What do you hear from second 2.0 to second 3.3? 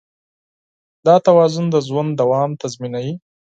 دوام تضمینوي.